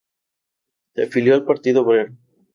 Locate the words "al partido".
1.35-1.83